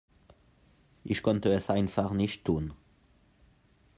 [1.03, 2.73] Ich konnte es einfach nicht tun.